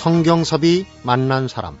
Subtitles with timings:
[0.00, 1.76] 성경섭이 만난 사람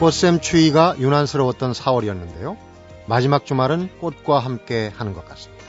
[0.00, 2.56] 꽃샘 추위가 유난스러웠던 4월이었는데요.
[3.04, 5.66] 마지막 주말은 꽃과 함께 하는 것 같습니다.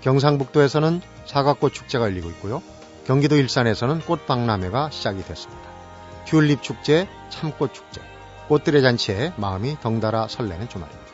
[0.00, 2.60] 경상북도에서는 사과꽃 축제가 열리고 있고요.
[3.06, 5.62] 경기도 일산에서는 꽃박람회가 시작이 됐습니다.
[6.24, 8.00] 튤립 축제, 참꽃 축제,
[8.48, 11.05] 꽃들의 잔치에 마음이 덩달아 설레는 주말입니다.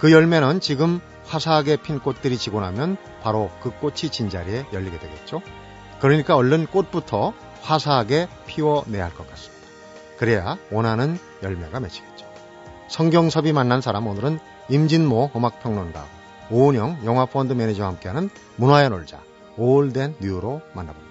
[0.00, 5.42] 그 열매는 지금 화사하게 핀 꽃들이 지고 나면 바로 그 꽃이 진 자리에 열리게 되겠죠.
[6.00, 9.66] 그러니까 얼른 꽃부터 화사하게 피워내야 할 것 같습니다.
[10.18, 12.26] 그래야 원하는 열매가 맺히겠죠.
[12.88, 14.38] 성경섭이 만난 사람 오늘은
[14.70, 16.04] 임진모 음악평론가
[16.50, 19.20] 오은영 영화펀드 매니저와 함께하는 문화의 놀자
[19.56, 21.09] 올덴 뉴로 만나봅니다.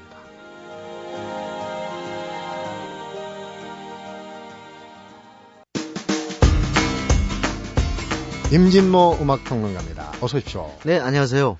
[8.51, 10.11] 임진모 음악평론가입니다.
[10.21, 10.71] 어서 오십시오.
[10.83, 11.57] 네, 안녕하세요.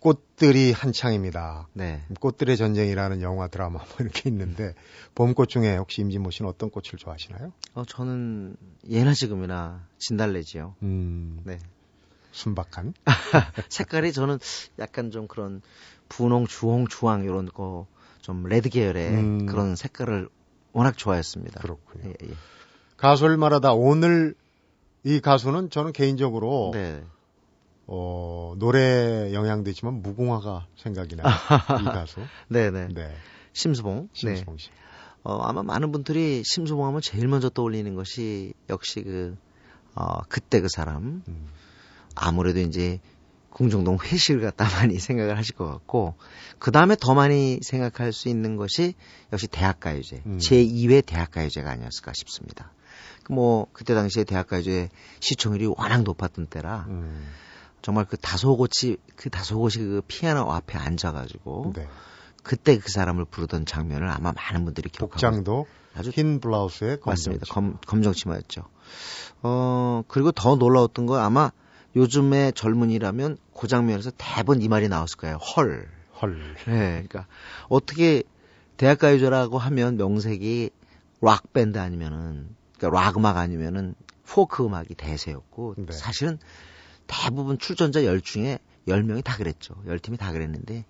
[0.00, 1.68] 꽃들이 한창입니다.
[1.74, 2.02] 네.
[2.20, 4.74] 꽃들의 전쟁이라는 영화 드라마 뭐 이렇게 있는데
[5.14, 7.52] 봄꽃 중에 혹시 임진모 씨는 어떤 꽃을 좋아하시나요?
[7.74, 8.56] 어, 저는
[8.88, 10.74] 예나 지금이나 진달래지요.
[10.82, 11.58] 음, 네.
[12.32, 12.94] 순박한.
[13.68, 14.38] 색깔이 저는
[14.78, 15.60] 약간 좀 그런
[16.08, 17.86] 분홍, 주홍, 주황 이런 거
[18.22, 19.46] 좀 레드 계열의 음.
[19.46, 20.28] 그런 색깔을
[20.72, 21.60] 워낙 좋아했습니다.
[21.60, 22.04] 그렇군요.
[22.08, 22.34] 예, 예.
[22.96, 24.34] 가수를 말하다 오늘
[25.04, 27.02] 이 가수는 저는 개인적으로 네.
[27.86, 31.26] 어, 노래 영향도 있지만 무궁화가 생각이 나요.
[31.80, 32.20] 이 가수.
[32.48, 32.88] 네, 네.
[32.92, 33.14] 네.
[33.52, 34.02] 심수봉.
[34.02, 34.08] 네.
[34.12, 34.70] 심수봉 씨.
[35.24, 39.36] 어, 아마 많은 분들이 심수봉 하면 제일 먼저 떠올리는 것이 역시 그
[39.94, 41.22] 어, 그때 그 사람.
[41.26, 41.48] 음.
[42.14, 43.00] 아무래도 이제
[43.50, 46.14] 궁중동 회실 갖다 많이 생각을 하실 것 같고
[46.58, 48.94] 그 다음에 더 많이 생각할 수 있는 것이
[49.32, 50.38] 역시 대학가요제 음.
[50.38, 52.72] 제2회 대학가요제가 아니었을까 싶습니다.
[53.24, 54.88] 그뭐 그때 당시에 대학가요제
[55.20, 57.26] 시청률이 워낙 높았던 때라 음.
[57.82, 61.88] 정말 그 다소곳이 그 다소곳이 그 피아노 앞에 앉아가지고 네.
[62.42, 67.44] 그때 그 사람을 부르던 장면을 아마 많은 분들이 기억하고 복장도 아주 흰 블라우스에 검정 맞습니다.
[67.44, 67.52] 치.
[67.52, 68.62] 검, 검정 치마였죠.
[69.42, 71.52] 어, 그리고 더 놀라웠던 건 아마
[71.94, 75.36] 요즘의 젊은이라면 그 장면에서 대부분 이 말이 나왔을 거예요.
[75.36, 75.88] 헐.
[76.20, 76.54] 헐.
[76.66, 77.26] 네, 그러니까
[77.68, 78.22] 어떻게
[78.76, 80.70] 대학가요제라고 하면 명색이
[81.20, 83.94] 락 밴드 아니면은 그러니까 락 음악 아니면은
[84.26, 85.92] 포크 음악이 대세였고 네.
[85.92, 86.38] 사실은
[87.06, 89.74] 대부분 출전자 열 중에 열 명이 다 그랬죠.
[89.86, 90.84] 열 팀이 다 그랬는데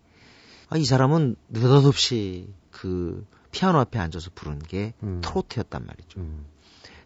[0.69, 5.21] 아, 이 사람은 느닷없이 그 피아노 앞에 앉아서 부른 게 음.
[5.23, 6.21] 트로트였단 말이죠.
[6.21, 6.47] 음.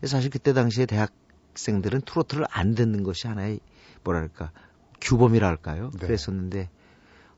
[0.05, 3.59] 사실 그때 당시에 대학생들은 트로트를 안 듣는 것이 하나의
[4.05, 4.53] 뭐랄까
[5.01, 5.91] 규범이라 할까요?
[5.95, 6.07] 네.
[6.07, 6.71] 그랬었는데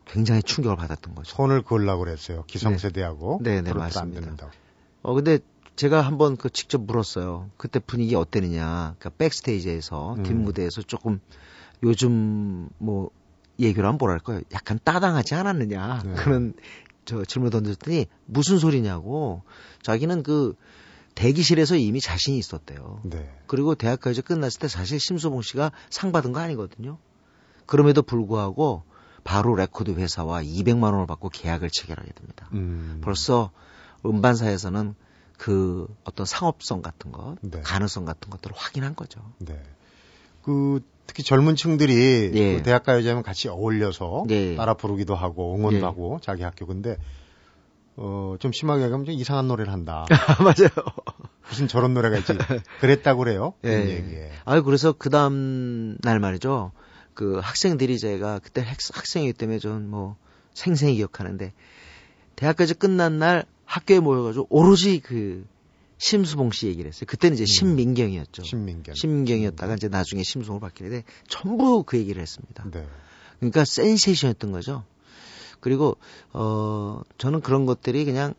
[0.05, 1.35] 굉장히 충격을 받았던 거죠.
[1.35, 2.45] 손을 그으려고 그랬어요.
[2.47, 3.41] 기성세대하고.
[3.43, 4.21] 네, 네, 안 맞습니다.
[4.21, 4.53] 듣는다고.
[5.03, 5.39] 어 근데
[5.79, 7.51] 제가 한번 그 직접 물었어요.
[7.57, 8.97] 그때 분위기 어땠느냐.
[8.99, 10.23] 그러니까 백스테이지에서 음.
[10.25, 11.21] 뒷 무대에서 조금
[11.85, 13.11] 요즘 뭐
[13.61, 14.41] 얘기를 하면 뭐랄까요?
[14.53, 16.03] 약간 따당하지 않았느냐.
[16.05, 16.15] 네.
[16.15, 16.55] 그런
[17.05, 19.43] 저 질문 던졌더니 무슨 소리냐고.
[19.83, 20.57] 자기는 그
[21.15, 23.01] 대기실에서 이미 자신이 있었대요.
[23.05, 23.33] 네.
[23.47, 26.99] 그리고 대학까지 끝났을 때 사실 심수봉 씨가 상 받은 거 아니거든요.
[27.67, 28.83] 그럼에도 불구하고
[29.23, 32.49] 바로 레코드 회사와 200만 원을 받고 계약을 체결하게 됩니다.
[32.53, 33.01] 음.
[33.01, 33.53] 벌써
[34.05, 34.97] 음반사에서는
[35.39, 37.61] 그 어떤 상업성 같은 것, 네.
[37.63, 39.21] 가능성 같은 것들을 확인한 거죠.
[39.39, 39.59] 네.
[40.43, 42.57] 그 특히 젊은 층들이 예.
[42.57, 44.57] 그 대학가요제하면 같이 어울려서 예.
[44.57, 45.83] 따라 부르기도 하고 응원도 예.
[45.83, 46.99] 하고 자기 학교 근데
[47.97, 50.07] 어 좀 심하게 얘기하면 좀 이상한 노래를 한다.
[50.41, 50.71] 맞아요.
[51.49, 52.33] 무슨 저런 노래가 있지.
[52.81, 53.55] 그랬다고 그래요.
[53.63, 53.89] 그 예.
[53.97, 54.31] 얘기에.
[54.45, 56.73] 아유 그래서 그 다음 날 말이죠.
[57.15, 60.17] 그 학생들이 제가 그때 학, 학생이기 때문에 전뭐
[60.55, 61.53] 생생히 기억하는데
[62.37, 65.47] 대학까지 끝난 날 학교에 모여가지고 오로지 그
[65.99, 67.05] 심수봉 씨 얘기를 했어요.
[67.07, 68.43] 그때는 이제 신민경이었죠.
[68.43, 68.45] 음.
[68.45, 68.95] 신민경.
[68.95, 72.65] 신민경이었다가 이제 나중에 심수봉을 바뀌는데 전부 그 얘기를 했습니다.
[72.71, 72.87] 네.
[73.39, 74.85] 그러니까 센세이션이었던 거죠.
[75.61, 75.99] 그리고
[76.33, 78.33] 어 저는 그런 것들이 그냥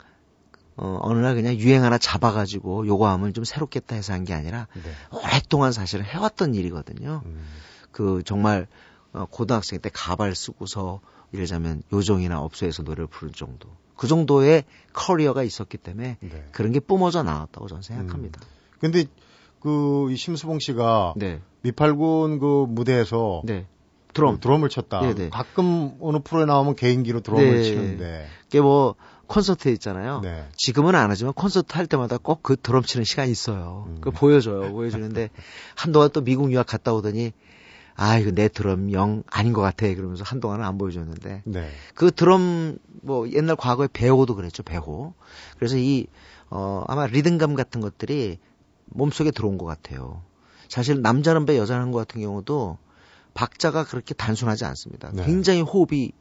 [0.77, 4.67] 어 어느 날 그냥 유행 하나 잡아가지고 요거 하면 좀 새롭겠다 해서 한 게 아니라
[4.73, 4.91] 네.
[5.11, 7.21] 오랫동안 사실은 해왔던 일이거든요.
[7.25, 7.45] 음.
[7.91, 8.67] 그 정말
[9.11, 11.01] 어, 고등학생 때 가발 쓰고서
[11.33, 14.63] 예를 들자면 요정이나 업소에서 노래를 부를 정도 그 정도의
[14.93, 16.45] 커리어가 있었기 때문에 네.
[16.53, 18.39] 그런 게 뿜어져 나왔다고 저는 생각합니다.
[18.79, 19.03] 근데
[19.59, 23.67] 그이 심수봉 씨가 네, 미팔군 그 무대에서 네.
[24.13, 24.35] 드럼.
[24.35, 25.01] 그 드럼을 쳤다.
[25.01, 25.29] 네네.
[25.31, 27.63] 가끔 어느 프로에 나오면 개인기로 드럼을 네.
[27.63, 28.27] 치는데.
[28.47, 28.95] 이게 뭐
[29.27, 30.21] 콘서트에 있잖아요.
[30.21, 30.47] 네.
[30.55, 33.83] 지금은 안 하지만 콘서트 할 때마다 꼭 그 드럼 치는 시간이 있어요.
[33.89, 33.97] 음.
[33.99, 34.71] 그 보여줘요.
[34.71, 35.29] 보여주는데
[35.75, 37.33] 한동안 또 미국 유학 갔다 오더니
[38.01, 41.69] 아 이거 내 드럼 영 아닌 것 같아 그러면서 한동안은 안 보여줬는데 네.
[41.93, 45.13] 그 드럼 뭐 옛날 과거에 배호도 그랬죠 배호.
[45.57, 46.07] 그래서 이
[46.49, 48.39] 어 아마 리듬감 같은 것들이
[48.85, 50.23] 몸속에 들어온 것 같아요.
[50.67, 52.77] 사실 남자는 배 여자는 것 같은 경우도
[53.33, 55.11] 박자가 그렇게 단순하지 않습니다.
[55.13, 55.25] 네.
[55.25, 56.11] 굉장히 호흡이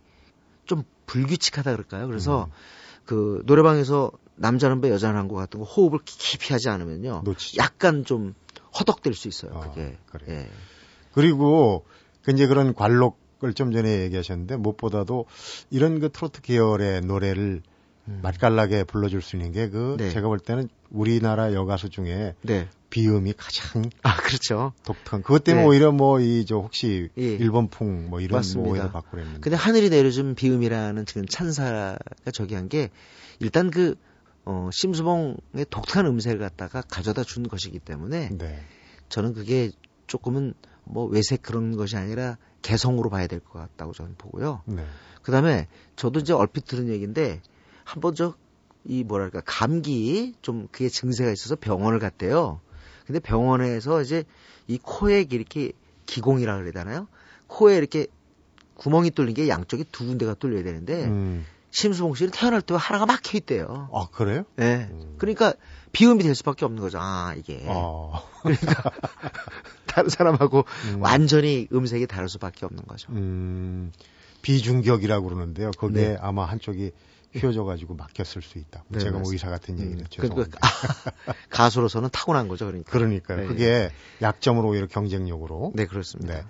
[0.66, 2.06] 좀 불규칙하다 그럴까요?
[2.06, 2.50] 그래서 음.
[3.06, 7.22] 그 노래방에서 남자는 배 여자는 한것 같은 거 호흡을 깊이 하지 않으면요.
[7.25, 7.62] 놓치죠.
[7.62, 8.34] 약간 좀
[8.78, 9.52] 허덕될 수 있어요.
[9.54, 9.96] 아, 그게.
[10.06, 10.40] 그래요.
[10.40, 10.50] 예.
[11.12, 11.84] 그리고
[12.22, 15.26] 그 이제 그런 관록을 좀 전에 얘기하셨는데 무엇보다도
[15.70, 17.62] 이런 그 트로트 계열의 노래를
[18.08, 18.20] 음.
[18.22, 20.10] 맛깔나게 불러줄 수 있는 게그 네.
[20.10, 22.69] 제가 볼 때는 우리나라 여가수 중에 네.
[22.90, 24.72] 비음이 가장 아, 그렇죠.
[24.84, 25.69] 독특한 그것 때문에 네.
[25.69, 27.22] 오히려 뭐 이 저 혹시 예.
[27.22, 28.66] 일본풍 뭐 이런 맞습니다.
[28.66, 31.99] 뭐 오해도 받고 그랬는데 근데 하늘이 내려준 비음이라는 지금 찬사가
[32.32, 32.88] 저기 한 게
[33.40, 33.94] 일단 그
[34.46, 38.58] 어, 심수봉의 독특한 음색을 갖다가 가져다 준 것이기 때문에 네.
[39.11, 39.70] 저는 그게
[40.06, 40.54] 조금은
[40.88, 44.62] 뭐 외색 그런 것이 아니라 개성으로 봐야 될 것 같다고 저는 보고요.
[44.67, 44.85] 네.
[45.23, 47.40] 그 다음에 저도 이제 얼핏 들은 얘기인데
[47.85, 48.35] 한번 저
[48.88, 52.61] 이 뭐랄까 감기 좀 그게 증세가 있어서 병원을 갔대요.
[53.06, 54.25] 근데 병원에서 이제
[54.67, 55.73] 이 코에 이렇게
[56.06, 57.06] 기공이라 그래야 되나요?
[57.49, 58.06] 코에 이렇게
[58.75, 61.44] 구멍이 뚫린 게 양쪽이 두 군데가 뚫려야 되는데 음.
[61.70, 63.88] 심수봉 씨는 태어날 때 하나가 막혀 있대요.
[63.92, 64.44] 아 그래요?
[64.56, 64.88] 네.
[64.90, 65.14] 음.
[65.18, 65.52] 그러니까
[65.92, 66.98] 비음이 될 수밖에 없는 거죠.
[67.00, 68.22] 아 이게 어.
[69.86, 71.02] 다른 사람하고 음.
[71.02, 73.10] 완전히 음색이 다를 수밖에 없는 거죠.
[73.12, 73.92] 음,
[74.42, 75.70] 비중격이라고 그러는데요.
[75.72, 76.16] 거기에 네.
[76.20, 76.92] 아마 한쪽이
[77.34, 78.84] 휘어져가지고 막혔을 수 있다.
[78.88, 79.30] 네, 제가 뭐.
[79.30, 80.58] 의사 같은 얘기를 음, 죄송합니다.
[80.60, 82.64] 그러니까 아, 가수로서는 타고난 거죠.
[82.66, 82.90] 그러니까.
[82.90, 83.40] 그러니까요.
[83.42, 83.90] 네, 그게
[84.22, 85.72] 약점으로 오히려 경쟁력으로.
[85.74, 86.34] 네 그렇습니다.
[86.34, 86.42] 네.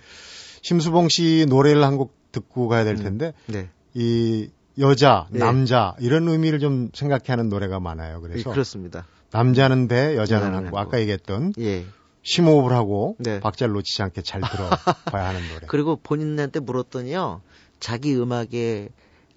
[0.62, 3.70] 심수봉 씨 노래를 한 곡 듣고 가야 될 텐데 네.
[3.94, 5.38] 이 여자, 네.
[5.40, 8.18] 남자 이런 의미를 좀 생각하는 노래가 많아요.
[8.18, 9.06] 예, 그래서 그렇습니다.
[9.30, 10.54] 남자는 배, 여자는.
[10.54, 10.78] 항구.
[10.78, 11.84] 아까 얘기했던 예.
[12.22, 13.40] 심호흡을 하고 네.
[13.40, 15.66] 박자를 놓치지 않게 잘 들어봐야 하는 노래.
[15.68, 17.42] 그리고 본인한테 물었더니요.
[17.80, 18.90] 자기 음악의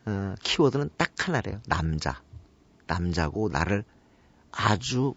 [0.06, 1.60] 어, 키워드는 딱 하나래요.
[1.68, 2.22] 남자.
[2.88, 3.84] 남자고 나를
[4.52, 5.14] 아주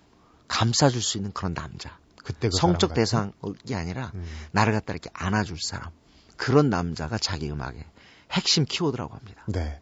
[0.48, 1.98] 감싸줄 수 있는 그런 남자.
[2.22, 2.94] 그때 그 성적.
[2.94, 3.32] 대상이
[3.72, 4.24] 아니라 음.
[4.52, 5.90] 나를 갖다 이렇게 안아줄 사람.
[6.36, 7.84] 그런 남자가 자기 음악의
[8.32, 9.44] 핵심 키워드라고 합니다.
[9.48, 9.80] 네.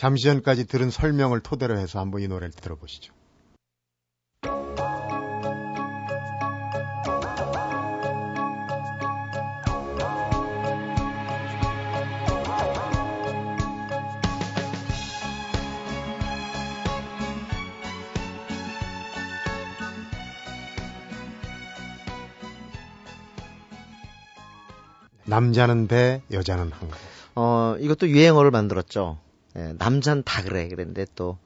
[0.00, 3.12] 잠시 전까지 들은 설명을 토대로 해서 한번 이 노래를 들어보시죠.
[25.26, 26.96] 남자는 배, 여자는 항구.
[27.34, 29.18] 어, 이것도 유행어를 만들었죠.
[29.56, 30.68] 예, 남잔 다 그래.
[30.68, 31.38] 그랬는데 또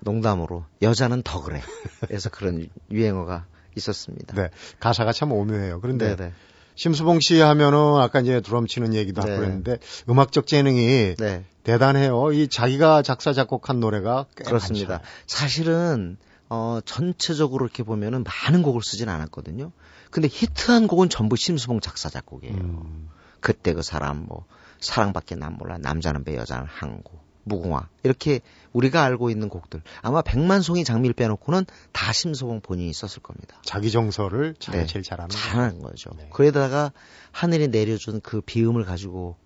[0.00, 1.62] 농담으로 여자는 더 그래.
[2.00, 3.46] 그래서 그런 유행어가
[3.76, 4.34] 있었습니다.
[4.34, 4.50] 네.
[4.80, 5.80] 가사가 참 오묘해요.
[5.80, 6.32] 그런데 네, 네.
[6.74, 9.36] 심수봉 씨 하면은 아까 이제 드럼 치는 얘기도 하고 네.
[9.36, 12.32] 그랬는데 음악적 재능이 네, 대단해요.
[12.32, 14.94] 이 자기가 작사 작곡한 노래가 꽤 그렇습니다.
[14.94, 15.14] 많잖아요.
[15.26, 16.16] 사실은
[16.48, 19.72] 어, 전체적으로 이렇게 보면은 많은 곡을 쓰진 않았거든요.
[20.10, 22.54] 근데 히트한 곡은 전부 심수봉 작사 작곡이에요.
[22.54, 23.08] 음,
[23.40, 24.46] 그때 그 사람 뭐
[24.80, 28.40] 사랑밖에 난 몰라 남자는 배 여자는 항구 무궁화 이렇게
[28.72, 33.60] 우리가 알고 있는 곡들 아마 백만송이 장미를 빼놓고는 다 심수봉 본인이 썼을 겁니다.
[33.64, 34.86] 자기 정서를 잘 네.
[34.86, 35.30] 제일 잘하는.
[35.30, 36.10] 잘하는 거죠.
[36.16, 36.28] 네.
[36.32, 36.92] 그러다가
[37.32, 39.36] 하늘이 내려준 그 비음을 가지고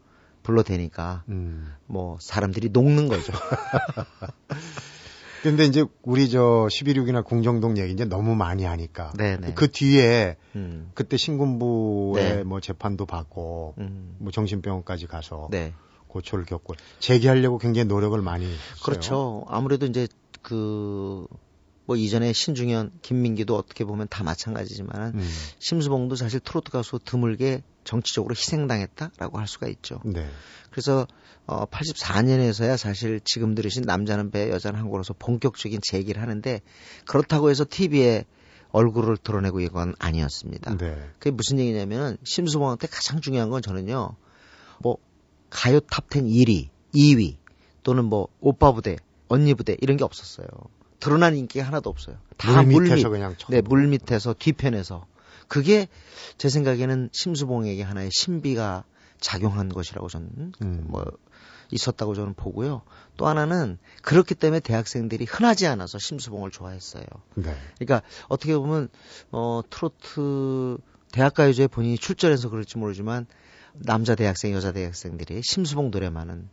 [0.43, 1.73] 불러대니까 음.
[1.87, 3.33] 뭐 사람들이 녹는 거죠.
[5.43, 9.55] 근데 이제 우리 저 11.6이나 궁정동 얘기 이제 너무 많이 하니까 네네.
[9.55, 12.43] 그 뒤에 음, 그때 신군부의 네.
[12.45, 15.75] 뭐 재판도 받고 음, 뭐 정신병원까지 가서 네.
[16.13, 18.59] 고초를 겪고 재기하려고 굉장히 노력을 많이 했어요.
[18.85, 19.45] 그렇죠.
[19.49, 20.07] 아무래도 이제
[20.43, 21.27] 그,
[21.87, 25.31] 뭐 이전에 신중현, 김민기도 어떻게 보면 다 마찬가지지만 음.
[25.59, 30.01] 심수봉도 사실 트로트 가수 드물게 정치적으로 희생당했다라고 할 수가 있죠.
[30.05, 30.29] 네.
[30.71, 31.07] 그래서
[31.47, 36.61] 어 84년에서야 사실 지금 들으신 남자는 배, 여자는 항구로서 본격적인 제기를 하는데
[37.07, 38.25] 그렇다고 해서 TV에
[38.71, 40.77] 얼굴을 드러내고 이건 아니었습니다.
[40.77, 41.11] 네.
[41.19, 44.17] 그게 무슨 얘기냐면 심수봉한테 가장 중요한 건 저는요.
[44.79, 44.99] 뭐
[45.53, 47.37] 가요 탑10 1위, 2위
[47.83, 48.97] 또는 뭐 오빠 부대,
[49.29, 50.47] 언니 부대 이런 게 없었어요.
[50.99, 52.17] 드러난 인기가 하나도 없어요.
[52.39, 53.47] 다 물 밑에서 물 밑, 그냥 쳐.
[53.51, 55.07] 네, 물 밑에서 뒤편에서
[55.49, 55.89] 그게
[56.39, 58.85] 제 생각에는 심수봉에게 하나의 신비가
[59.21, 60.85] 작용한 것이라고 저는 음.
[60.89, 61.05] 뭐
[61.71, 62.83] 있었다고 저는 보고요.
[63.17, 67.05] 또 하나는 그렇기 때문에 대학생들이 흔하지 않아서 심수봉을 좋아했어요.
[67.35, 67.55] 네.
[67.79, 68.89] 그러니까 어떻게 보면
[69.31, 70.79] 어 트로트
[71.13, 73.27] 대학가요제에 본인이 출전해서 그럴지 모르지만
[73.75, 76.49] 남자 대학생, 여자 대학생들이 심수봉 노래만은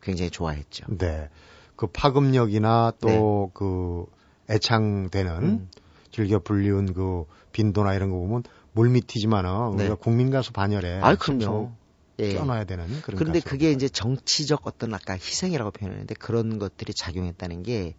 [0.00, 0.86] 굉장히 좋아했죠.
[0.96, 1.28] 네.
[1.76, 4.06] 그 파급력이나 또그
[4.50, 5.46] 애창되는 네.
[5.46, 5.68] 음.
[6.10, 9.82] 즐겨 불리운 그 빈도나 이런 거 보면 물밑이지만은 네.
[9.84, 11.72] 우리가 국민 가수 반열에 아, 그럼요.
[12.18, 12.34] 예.
[12.34, 17.62] 껴놔야 되는 그런 그런데 가수가 그게 이제 정치적 어떤 아까 희생이라고 표현했는데 그런 것들이 작용했다는
[17.62, 17.94] 게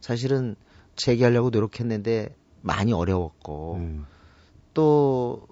[0.00, 0.56] 사실은
[0.96, 4.06] 재기하려고 노력했는데 많이 어려웠고 음.
[4.74, 5.46] 또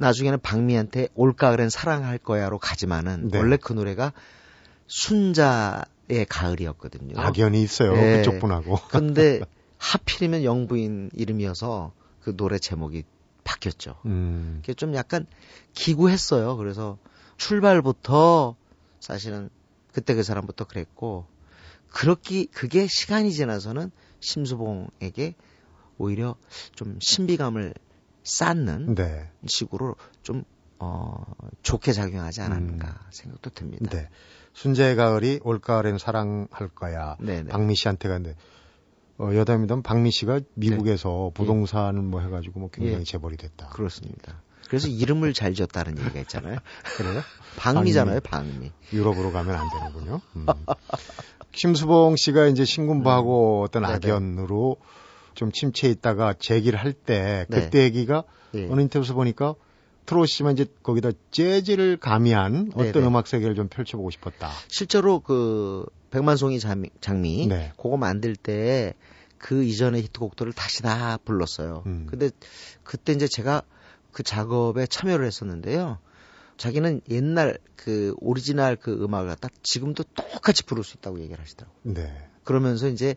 [0.00, 3.38] 나중에는 박미한테 올가을엔 사랑할 거야로 가지만은 네.
[3.38, 4.14] 원래 그 노래가
[4.86, 7.20] 순자의 가을이었거든요.
[7.20, 7.92] 악연이 있어요.
[7.92, 8.16] 네.
[8.16, 8.78] 그쪽 분하고.
[8.88, 9.40] 근데
[9.76, 11.92] 하필이면 영부인 이름이어서
[12.22, 13.04] 그 노래 제목이
[13.44, 13.96] 바뀌었죠.
[14.06, 14.60] 음.
[14.62, 15.26] 그게 좀 약간
[15.74, 16.56] 기구했어요.
[16.56, 16.96] 그래서
[17.36, 18.56] 출발부터
[19.00, 19.50] 사실은
[19.92, 21.26] 그때 그 사람부터 그랬고
[21.90, 23.90] 그렇기 그게 시간이 지나서는
[24.20, 25.34] 심수봉에게
[25.98, 26.36] 오히려
[26.74, 27.74] 좀 신비감을
[28.22, 29.30] 쌓는 네.
[29.46, 30.44] 식으로 좀
[30.78, 31.24] 어,
[31.62, 33.90] 좋게 작용하지 않았는가 생각도 듭니다.
[33.90, 34.08] 네.
[34.54, 37.16] 순재의 가을이 올가을엔 사랑할 거야.
[37.20, 37.48] 네, 네.
[37.48, 38.36] 박미 씨한테 갔는데
[39.18, 43.04] 어, 여담이던 박미 씨가 미국에서 부동산을 뭐 해가지고 뭐 굉장히 예.
[43.04, 43.68] 재벌이 됐다.
[43.68, 44.42] 그렇습니다.
[44.68, 46.58] 그래서 이름을 잘 지었다는 얘기가 있잖아요.
[46.96, 47.20] 그래요?
[47.56, 48.72] 박미잖아요, 박미.
[48.92, 50.20] 유럽으로 가면 안 되는군요.
[50.36, 50.46] 음.
[51.52, 53.88] 심수봉 씨가 이제 신군부하고 어떤 음.
[53.88, 53.96] 네네.
[53.96, 54.76] 악연으로
[55.40, 57.60] 좀 침체해 있다가 재기를 할때 네.
[57.60, 58.68] 그때 얘기가 예.
[58.70, 59.54] 어느 인터뷰에서 보니까
[60.06, 63.06] 트롯이지만 이제 거기다 재즈를 가미한 어떤 네네.
[63.06, 64.50] 음악 세계를 좀 펼쳐보고 싶었다.
[64.68, 67.72] 실제로 그 백만송이 장미, 장미 네.
[67.76, 68.94] 그거 만들 때
[69.40, 71.82] 그 이전의 히트곡들을 다시 다 불렀어요.
[71.86, 72.06] 음.
[72.08, 72.30] 근데
[72.84, 73.62] 그때 이제 제가
[74.12, 75.98] 그 작업에 참여를 했었는데요.
[76.58, 81.94] 자기는 옛날 그 오리지널 그 음악을 갖다 지금도 똑같이 부를 수 있다고 얘기를 하시더라고요.
[81.94, 82.28] 네.
[82.44, 83.16] 그러면서 이제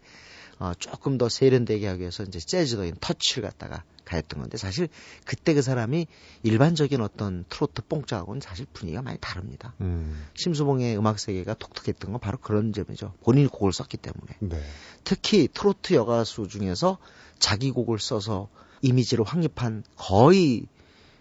[0.60, 4.89] 어, 조금 더 세련되게 하기 위해서 이제 재즈적인 터치를 갖다가 가했던 건데 사실
[5.25, 6.07] 그때 그 사람이
[6.43, 9.74] 일반적인 어떤 트로트 뽕짝하고는 사실 분위기가 많이 다릅니다.
[9.81, 10.25] 음.
[10.36, 13.13] 심수봉의 음악 세계가 독특했던 건 바로 그런 점이죠.
[13.24, 14.33] 본인이 곡을 썼기 때문에.
[14.39, 14.62] 네.
[15.03, 16.98] 특히 트로트 여가수 중에서
[17.39, 18.50] 자기 곡을 써서
[18.81, 20.67] 이미지를 확립한 거의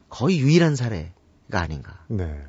[0.08, 1.12] 거의 유일한 사례가
[1.60, 2.04] 아닌가.
[2.08, 2.44] 네.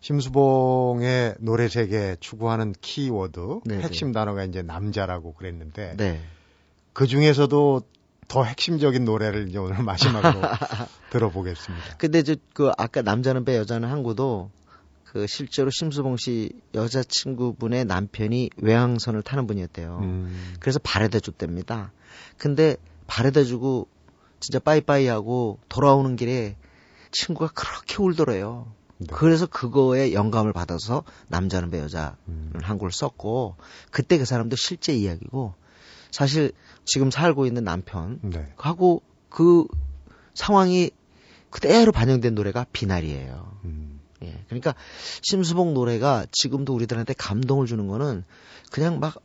[0.00, 3.82] 심수봉의 노래 세계 추구하는 키워드 네네.
[3.82, 6.20] 핵심 단어가 이제 남자라고 그랬는데 네.
[6.92, 7.82] 그 중에서도
[8.28, 10.40] 더 핵심적인 노래를 이제 오늘 마지막으로
[11.10, 11.96] 들어보겠습니다.
[11.98, 14.50] 근데 저 그 아까 남자는 배 여자는 항구도
[15.04, 19.98] 그 실제로 심수봉 씨 여자친구분의 남편이 외항선을 타는 분이었대요.
[20.02, 21.90] 음, 그래서 바래다 줬답니다.
[22.38, 22.76] 근데
[23.06, 23.88] 바래다 주고
[24.38, 26.56] 진짜 빠이빠이 하고 돌아오는 길에
[27.10, 28.72] 친구가 그렇게 울더래요.
[29.00, 29.06] 네.
[29.12, 33.56] 그래서 그거에 영감을 받아서 남자는 배 여자는 음, 한국을 썼고
[33.90, 35.54] 그때 그 사람도 실제 이야기고
[36.10, 36.52] 사실
[36.84, 39.10] 지금 살고 있는 남편하고 네.
[39.30, 39.66] 그
[40.34, 40.90] 상황이
[41.48, 43.58] 그대로 반영된 노래가 비날이에요.
[43.64, 44.44] 음, 예.
[44.46, 44.74] 그러니까
[45.22, 48.24] 심수봉 노래가 지금도 우리들한테 감동을 주는 거는
[48.70, 49.22] 그냥 막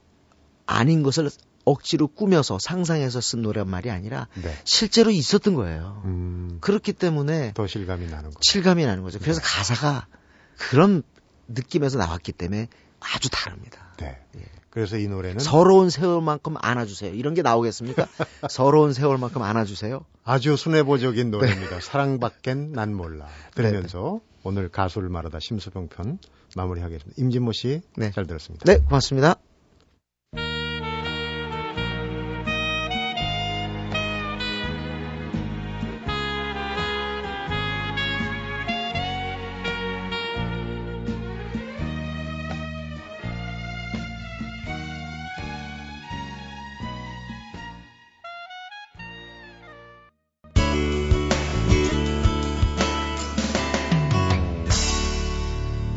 [0.66, 1.30] 아닌 것을
[1.66, 4.56] 억지로 꾸며서 상상해서 쓴 노래란 말이 아니라 네.
[4.64, 6.02] 실제로 있었던 거예요.
[6.06, 8.40] 음, 그렇기 때문에 더 실감이 나는 거.
[8.42, 9.20] 실감이 나는 거죠.
[9.20, 10.08] 그래서 가사가
[10.58, 11.04] 그런
[11.48, 12.70] 느낌에서 나왔기 때문에
[13.00, 13.94] 아주 다릅니다.
[13.98, 14.18] 네.
[14.38, 14.42] 예.
[14.70, 17.14] 그래서 이 노래는 서러운 세월만큼 안아주세요.
[17.14, 18.08] 이런 게 나오겠습니까?
[18.50, 20.04] 서러운 세월만큼 안아주세요.
[20.24, 21.38] 아주 순애보적인 네.
[21.38, 21.80] 노래입니다.
[21.80, 23.28] 사랑밖엔 난 몰라.
[23.54, 26.20] 들으면서 오늘 가수를 말하다 심수봉 편
[26.56, 27.22] 마무리하겠습니다.
[27.22, 28.12] 임진모 씨, 네.
[28.12, 28.66] 잘 들었습니다.
[28.66, 29.36] 네, 고맙습니다.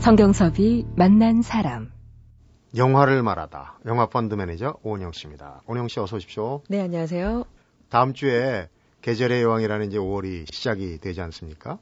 [0.09, 1.91] 성경섭이 만난 사람.
[2.75, 3.81] 영화를 말하다.
[3.85, 5.61] 영화 펀드 매니저 오은영 씨입니다.
[5.67, 6.63] 오은영 씨 어서 오십시오.
[6.71, 7.45] 네, 안녕하세요.
[7.91, 8.71] 다음 주에
[9.03, 11.79] 계절의 여왕이라는 이제 5월이 시작이 되지 않습니까?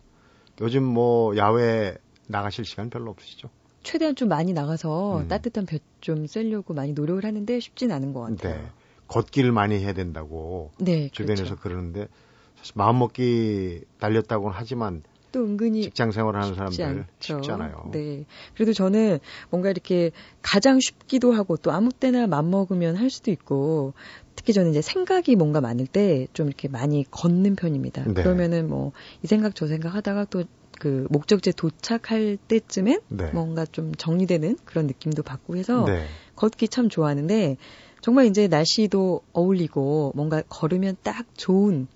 [0.61, 3.49] 요즘 뭐 야외 나가실 시간 별로 없으시죠?
[3.85, 5.29] 최대한 좀 많이 나가서 음.
[5.29, 8.57] 따뜻한 볕 좀 쐬려고 많이 노력을 하는데 쉽진 않은 것 같아요.
[8.57, 8.67] 네.
[9.07, 11.63] 걷기를 많이 해야 된다고 네, 주변에서 그렇죠.
[11.63, 12.09] 그러는데
[12.57, 15.05] 사실 마음먹기 달렸다고는 하지만
[15.37, 17.53] 또 은근히 직장 생활을 하는 쉽지 사람들 않죠.
[17.53, 17.91] 않아요.
[17.93, 18.25] 네.
[18.55, 19.19] 그래도 저는
[19.51, 23.93] 뭔가 이렇게 가장 쉽기도 하고 또 아무 때나 맘먹으면 할 수도 있고
[24.35, 28.05] 특히 저는 이제 생각이 뭔가 많을 때 좀 이렇게 많이 걷는 편입니다.
[28.05, 28.23] 네.
[28.23, 30.45] 그러면은 뭐 이 생각 저 생각 하다가 또
[30.79, 33.31] 그 목적지에 도착할 때쯤엔 네.
[33.33, 36.07] 뭔가 좀 정리되는 그런 느낌도 받고 해서 네.
[36.35, 37.57] 걷기 참 좋아하는데
[38.03, 41.89] 정말 이제 날씨도 어울리고 뭔가 걸으면 딱 좋은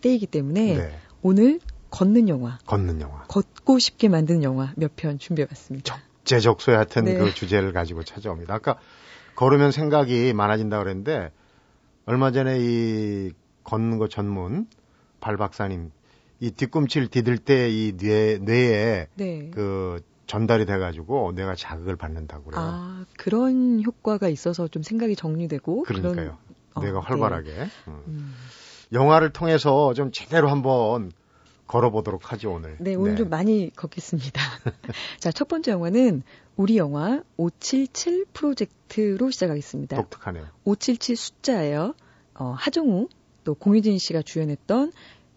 [0.00, 0.90] 때이기 때문에 네.
[1.22, 1.58] 오늘
[1.94, 3.22] 걷는 영화, 걷는 영화.
[3.28, 5.96] 걷고 싶게 만드는 영화 몇 편 준비해봤습니다.
[6.24, 7.14] 제적소에 하여튼 네.
[7.18, 8.54] 그 주제를 가지고 찾아옵니다.
[8.54, 8.78] 아까
[9.36, 11.30] 걸으면 생각이 많아진다 그랬는데
[12.06, 13.32] 얼마 전에 이
[13.64, 14.66] 걷는 거 전문
[15.20, 15.90] 발 박사님
[16.40, 19.50] 이 뒤꿈치를 디딜 때 이 뇌, 뇌에 네.
[19.54, 22.60] 그 전달이 돼가지고 뇌가 자극을 받는다고 그래요.
[22.62, 26.14] 아 그런 효과가 있어서 좀 생각이 정리되고 그러니까요.
[26.14, 26.36] 그런
[26.74, 27.06] 어, 뇌가 네.
[27.06, 27.50] 활발하게.
[27.88, 28.02] 음.
[28.08, 28.34] 음.
[28.92, 31.10] 영화를 통해서 좀 제대로 한번
[31.66, 32.76] 걸어보도록 하죠 오늘.
[32.78, 34.40] 네, 오늘 좀 많이 걷겠습니다.
[35.20, 36.22] 자, 첫 번째 영화는
[36.56, 39.96] 우리 영화 577 프로젝트로 시작하겠습니다.
[39.96, 40.46] 독특하네요.
[40.64, 41.94] 577 숫자예요.
[42.34, 43.08] 어, 하정우
[43.44, 44.92] 또 공효진 씨가 주연했던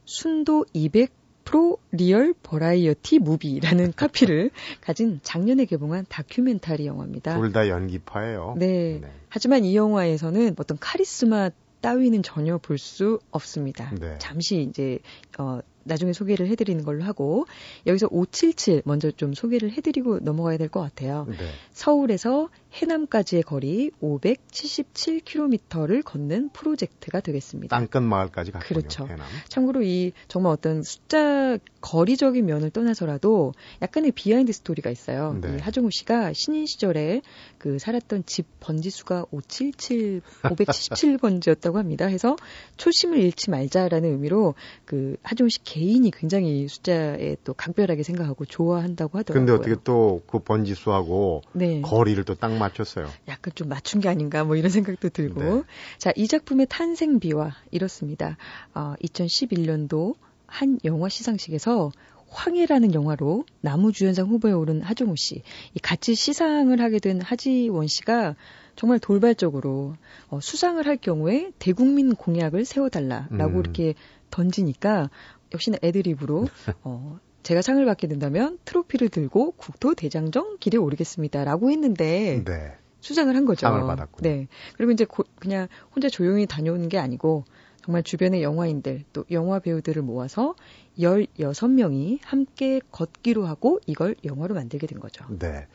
[0.06, 1.12] 순도 200
[1.44, 7.40] 프로 리얼 버라이어티 movie라는 카피를 가진 작년에 개봉한 다큐멘터리 영화입니다.
[7.40, 8.56] 둘 다 연기파예요.
[8.58, 9.00] 네.
[9.02, 9.12] 네.
[9.30, 13.94] 하지만 이 영화에서는 어떤 카리스마 따위는 전혀 볼 수 없습니다.
[13.98, 14.18] 네.
[14.20, 15.00] 잠시 이제
[15.40, 17.46] 어 나중에 소개를 해드리는 걸로 하고
[17.86, 21.26] 여기서 577 먼저 좀 소개를 해드리고 넘어가야 될 것 같아요.
[21.30, 21.38] 네.
[21.72, 22.50] 서울에서
[22.82, 27.76] 해남까지의 거리 577km를 걷는 프로젝트가 되겠습니다.
[27.76, 28.68] 땅끝 마을까지 갔군요.
[28.80, 29.08] 그렇죠.
[29.08, 29.26] 해남.
[29.48, 35.38] 참고로 이 정말 어떤 숫자 거리적인 면을 떠나서라도 약간의 behind story가 있어요.
[35.42, 35.56] 네.
[35.56, 37.22] 이 하정우 씨가 신인 시절에
[37.58, 42.06] 그 살았던 집 번지수가 577 577번지였다고 합니다.
[42.06, 42.36] 해서
[42.78, 44.56] 초심을 잃지 말자라는 의미로
[44.86, 49.46] 그 하정우 씨 개인이 굉장히 숫자에 또 각별하게 생각하고 좋아한다고 하더라고요.
[49.46, 51.82] 근데 어떻게 또 그 번지수하고 네.
[51.82, 53.10] 거리를 또 딱 맞췄어요.
[53.28, 55.42] 약간 좀 맞춘 게 아닌가 뭐 이런 생각도 들고.
[55.42, 55.64] 네.
[55.98, 58.38] 자, 이 작품의 탄생 비화 이렇습니다.
[58.74, 61.92] 어, 2011년도 한 영화 시상식에서
[62.30, 65.44] 황해라는 영화로 나무주연상 후보에 오른 하정우 씨.
[65.74, 68.36] 이 같이 시상을 하게 된 하지원 씨가
[68.76, 69.96] 정말 돌발적으로
[70.30, 73.60] 어, 수상을 할 경우에 대국민 공약을 세워달라라고 음.
[73.60, 73.96] 이렇게
[74.30, 75.10] 던지니까
[75.54, 76.48] 역시나 애드립으로
[76.84, 82.76] 어, 제가 상을 받게 된다면 트로피를 들고 국토 대장정 길에 오르겠습니다라고 했는데 네.
[83.00, 83.62] 수상을 한 거죠.
[83.68, 84.22] 상을 받았고.
[84.22, 84.48] 네.
[84.76, 87.46] 그리고 이제 고, 그냥 혼자 조용히 다녀오는 게 아니고
[87.84, 90.56] 정말 주변의 영화인들 또 영화 배우들을 모아서
[91.00, 95.26] 16명이 함께 걷기로 하고 이걸 영화로 만들게 된 거죠.
[95.40, 95.68] 네.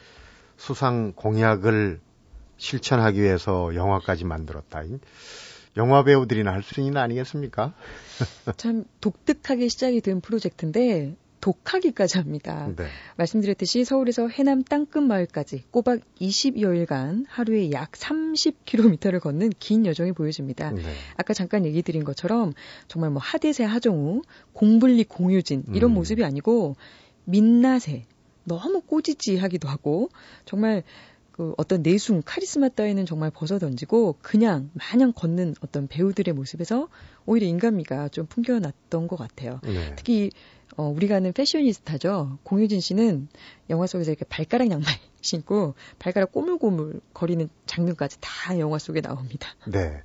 [0.59, 2.01] 수상 공약을
[2.59, 4.83] 실천하기 위해서 영화까지 만들었다.
[5.77, 7.73] 영화 배우들이나 할 수 있는 일 아니겠습니까?
[8.59, 12.71] 참 독특하게 시작이 된 프로젝트인데 독하기까지 합니다.
[12.75, 12.87] 네.
[13.17, 20.71] 말씀드렸듯이 서울에서 해남 땅끝 마을까지 꼬박 20여일간 하루에 약 30km를 걷는 긴 여정이 보여집니다.
[20.71, 20.83] 네.
[21.17, 22.53] 아까 잠깐 얘기 드린 것처럼
[22.89, 25.95] 정말 뭐 하대세 하정우, 공불리 공유진 이런 음.
[25.95, 26.77] 모습이 아니고
[27.25, 28.07] 민낯에
[28.45, 30.11] 너무 꼬지지하기도 하고
[30.45, 30.85] 정말
[31.33, 36.89] 그 어떤 내숭, 카리스마 따위는 정말 벗어던지고 그냥 마냥 걷는 어떤 배우들의 모습에서
[37.27, 39.61] 오히려 인간미가 좀 풍겨났던 것 같아요.
[39.65, 39.95] 네.
[39.97, 40.31] 특히
[40.77, 42.39] 어, 우리가 아는 패셔니스타죠.
[42.43, 43.29] 공유진 씨는
[43.71, 44.87] 영화 속에서 이렇게 발가락 양말
[45.21, 49.49] 신고 발가락 꼬물꼬물 거리는 장면까지 다 영화 속에 나옵니다.
[49.67, 50.03] 네.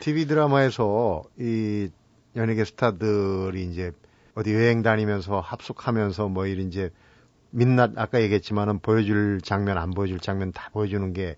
[0.00, 1.88] TV 드라마에서 이
[2.36, 3.92] 연예계 스타들이 이제
[4.34, 6.90] 어디 여행 다니면서 합숙하면서 뭐 이런 이제
[7.50, 11.36] 민낯 아까 얘기했지만은 보여줄 장면 안 보여줄 장면 다 보여주는 게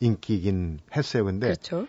[0.00, 1.24] 인기긴 했어요.
[1.24, 1.86] 근데 그렇죠.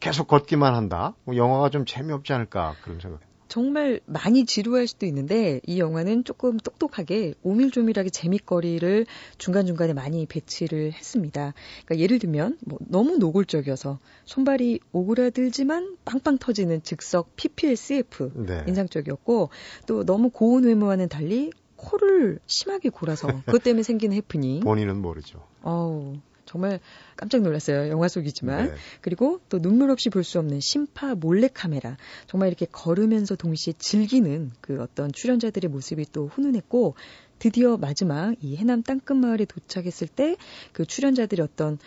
[0.00, 1.14] 계속 걷기만 한다.
[1.24, 3.20] 뭐 영화가 좀 재미없지 않을까 그런 생각.
[3.52, 9.04] 정말 많이 지루할 수도 있는데 이 영화는 조금 똑똑하게 오밀조밀하게 재밌거리를
[9.36, 11.52] 중간중간에 많이 배치를 했습니다.
[11.84, 18.64] 그러니까 예를 들면 뭐 너무 노골적이어서 손발이 오그라들지만 빵빵 터지는 즉석 PPL-CF 네.
[18.68, 19.50] 인상적이었고
[19.86, 24.60] 또 너무 고운 외모와는 달리 코를 심하게 골아서 그것 때문에 생긴 해프닝.
[24.60, 25.46] 본인은 모르죠.
[25.62, 26.14] 어우.
[26.52, 26.78] 정말
[27.16, 27.88] 깜짝 놀랐어요.
[27.88, 28.66] 영화 속이지만.
[28.68, 28.74] 네.
[29.00, 31.96] 그리고 또 눈물 없이 볼 수 없는 심파 몰래 카메라.
[32.28, 36.94] 정말 이렇게 걸으면서 동시에 즐기는 그 어떤 출연자들의 모습이 또 훈훈했고
[37.38, 40.36] 드디어 마지막 이 해남 땅끝 마을에 도착했을 때
[40.72, 41.78] 그 출연자들의 어떤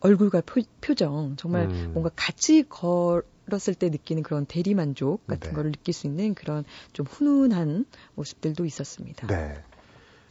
[0.00, 0.42] 얼굴과
[0.80, 1.90] 표, 정 정말 음.
[1.94, 5.56] 뭔가 같이 걸 걸었을 때 느끼는 그런 대리 만족 같은 네.
[5.56, 9.26] 거를 느낄 수 있는 그런 좀 훈훈한 모습들도 있었습니다.
[9.26, 9.62] 네.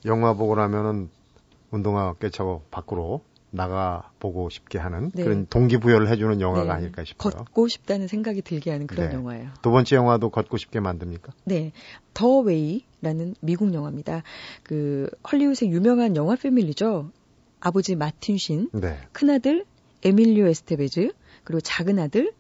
[0.06, 1.10] 영화 보고 나면은
[1.72, 5.24] 운동화 깨차고 밖으로 나가 보고 싶게 하는 네.
[5.24, 6.70] 그런 동기부여를 해주는 영화가 네.
[6.70, 7.34] 아닐까 싶어요.
[7.34, 9.16] 걷고 싶다는 생각이 들게 하는 그런 네.
[9.16, 9.50] 영화예요.
[9.62, 11.34] 두 번째 영화도 걷고 싶게 만듭니까?
[11.46, 11.72] 네,
[12.14, 14.24] The Way라는 미국 영화입니다.
[14.64, 17.12] 그 헐리우드의 유명한 영화 패밀리죠.
[17.60, 18.98] 아버지 마틴 신, 네.
[19.12, 19.66] 큰아들
[20.04, 21.12] 에밀리오 에스테베즈,
[21.44, 22.32] 그리고 작은 아들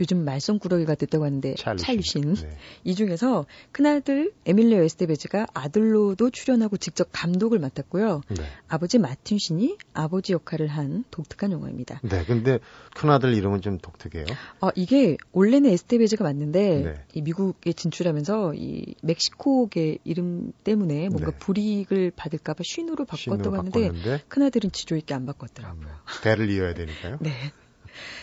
[0.00, 2.56] 요즘 말썽꾸러기가 됐다고 하는데 찰리 신, 네.
[2.84, 8.22] 이 중에서 큰아들 에밀리오 에스테베즈가 아들로도 출연하고 직접 감독을 맡았고요.
[8.28, 8.44] 네.
[8.68, 12.00] 아버지 마틴 신이 아버지 역할을 한 독특한 영화입니다.
[12.02, 12.58] 네, 근데
[12.94, 14.26] 큰아들 이름은 좀 독특해요.
[14.60, 17.04] 어, 이게 원래는 에스테베즈가 맞는데 네.
[17.14, 21.38] 이 미국에 진출하면서 이 멕시코계 이름 때문에 뭔가 네.
[21.38, 25.86] 불이익을 받을까봐 쉰으로 바꿨다고 하는데 큰아들은 지조 있게 안 바꿨더라고요.
[25.86, 25.88] 음,
[26.22, 27.18] 배를 이어야 되니까요.
[27.22, 27.32] 네.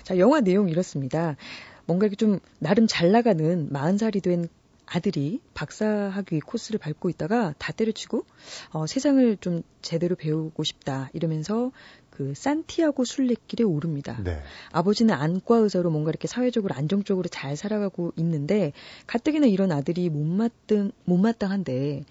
[0.03, 1.35] 자, 영화 내용 이렇습니다.
[1.85, 4.47] 뭔가 이렇게 좀 나름 잘 나가는 40살이 된
[4.87, 8.25] 아들이 박사학위 코스를 밟고 있다가 다 때려치고
[8.71, 11.71] 어, 세상을 좀 제대로 배우고 싶다 이러면서
[12.11, 14.21] 그 산티아고 순례길에 오릅니다.
[14.23, 14.41] 네.
[14.71, 18.71] 아버지는 안과 의사로 뭔가 이렇게 사회적으로 안정적으로 잘 살아가고 있는데
[19.05, 22.05] 가뜩이나 이런 아들이 못마땅 못마땅한데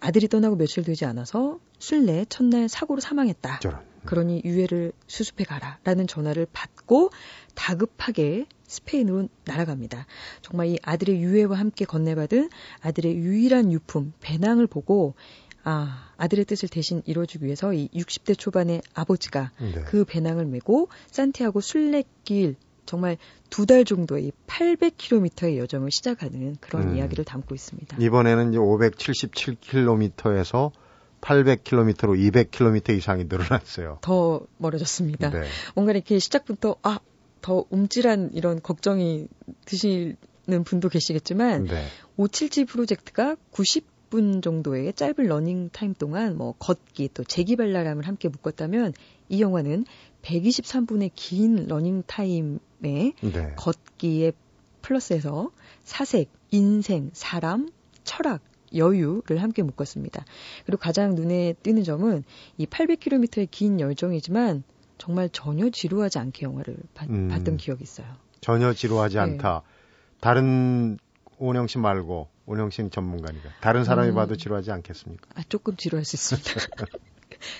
[0.00, 3.58] 아들이 떠나고 며칠 되지 않아서 순례 첫날 사고로 사망했다.
[3.60, 3.91] 저런.
[4.04, 7.10] 그러니 유해를 수습해 가라 라는 전화를 받고
[7.54, 10.06] 다급하게 스페인으로 날아갑니다.
[10.40, 12.48] 정말 이 아들의 유해와 함께 건네받은
[12.80, 15.14] 아들의 유일한 유품 배낭을 보고
[15.64, 19.72] 아, 아들의 뜻을 대신 이루어주기 위해서 이 60대 초반의 아버지가 네.
[19.86, 23.16] 그 배낭을 메고 산티아고 순례길 정말
[23.48, 26.96] 두 달 정도의 800km의 여정을 시작하는 그런 음.
[26.96, 27.96] 이야기를 담고 있습니다.
[28.00, 30.72] 이번에는 이제 577km에서
[31.22, 33.98] 800km로 200km 이상이 늘어났어요.
[34.02, 35.30] 더 멀어졌습니다.
[35.30, 35.44] 네.
[35.74, 36.98] 뭔가 이렇게 시작부터 아,
[37.40, 39.28] 더 움찔한 이런 걱정이
[39.64, 41.86] 드시는 분도 계시겠지만 네.
[42.16, 48.92] 577 프로젝트가 90분 정도의 짧은 러닝 타임 동안 뭐 걷기 또 재기발랄함을 함께 묶었다면
[49.28, 49.84] 이 영화는
[50.22, 53.54] 123분의 긴 러닝 타임에 네.
[53.56, 54.32] 걷기에
[54.82, 55.50] 플러스해서
[55.84, 57.68] 사색, 인생, 사람,
[58.04, 58.42] 철학,
[58.76, 60.24] 여유를 함께 묶었습니다.
[60.66, 62.24] 그리고 가장 눈에 띄는 점은
[62.58, 64.62] 이 800km의 긴 여정이지만
[64.98, 68.06] 정말 전혀 지루하지 않게 영화를 바, 음, 봤던 기억이 있어요.
[68.40, 69.22] 전혀 지루하지 네.
[69.22, 69.62] 않다.
[70.20, 70.98] 다른
[71.38, 75.30] 오영 씨 말고 오영 씨 전문가니까 다른 사람이 음, 봐도 지루하지 않겠습니까?
[75.34, 76.66] 아, 조금 지루할 수 있습니다.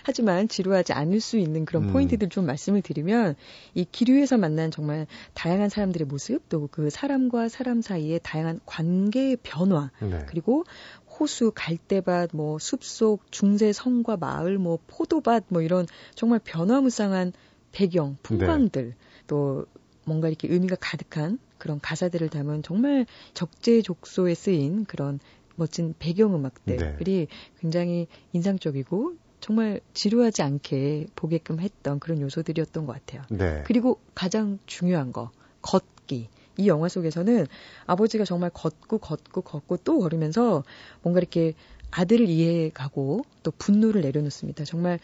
[0.04, 1.92] 하지만 지루하지 않을 수 있는 그런 음.
[1.92, 3.34] 포인트들 좀 말씀을 드리면
[3.74, 9.90] 이 기류에서 만난 정말 다양한 사람들의 모습 또 그 사람과 사람 사이의 다양한 관계의 변화
[10.00, 10.24] 네.
[10.28, 10.64] 그리고
[11.22, 17.32] 호수, 갈대밭, 뭐 숲속, 중세 성과 마을, 뭐 포도밭, 뭐 이런 정말 변화무쌍한
[17.70, 18.94] 배경, 풍광들, 네.
[19.28, 19.66] 또
[20.04, 25.20] 뭔가 이렇게 의미가 가득한 그런 가사들을 담은 정말 적재적소에 쓰인 그런
[25.54, 27.26] 멋진 배경 음악들이 네.
[27.60, 33.22] 굉장히 인상적이고 정말 지루하지 않게 보게끔 했던 그런 요소들이었던 것 같아요.
[33.30, 33.62] 네.
[33.64, 35.30] 그리고 가장 중요한 거,
[35.60, 36.28] 걷기.
[36.56, 37.46] 이 영화 속에서는
[37.86, 40.64] 아버지가 정말 걷고 걷고 걷고 또 걸으면서
[41.02, 41.54] 뭔가 이렇게
[41.90, 44.64] 아들을 이해가고 또 분노를 내려놓습니다.
[44.64, 44.98] 정말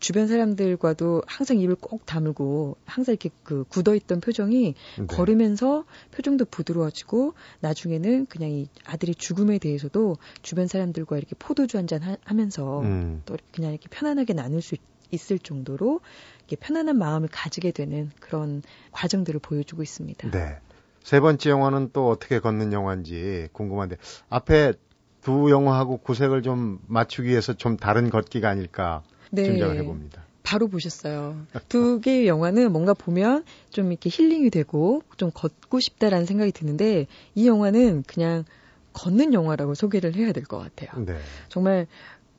[0.00, 5.06] 주변 사람들과도 항상 입을 꼭 다물고 항상 이렇게 그 굳어있던 표정이 네.
[5.06, 12.80] 걸으면서 표정도 부드러워지고 나중에는 그냥 이 아들의 죽음에 대해서도 주변 사람들과 이렇게 포도주 한잔 하면서
[12.80, 13.22] 음.
[13.26, 14.74] 또 그냥 이렇게 편안하게 나눌 수
[15.10, 16.00] 있, 있을 정도로
[16.38, 20.30] 이렇게 편안한 마음을 가지게 되는 그런 과정들을 보여주고 있습니다.
[20.30, 20.58] 네.
[21.02, 23.96] 세 번째 영화는 또 어떻게 걷는 영화인지 궁금한데
[24.28, 24.74] 앞에
[25.22, 29.44] 두 영화하고 구색을 좀 맞추기 위해서 좀 다른 걷기가 아닐까 네.
[29.44, 30.24] 짐작을 해봅니다.
[30.42, 31.36] 바로 보셨어요.
[31.68, 37.46] 두 개의 영화는 뭔가 보면 좀 이렇게 힐링이 되고 좀 걷고 싶다라는 생각이 드는데 이
[37.46, 38.44] 영화는 그냥
[38.92, 41.04] 걷는 영화라고 소개를 해야 될 것 같아요.
[41.04, 41.16] 네.
[41.48, 41.86] 정말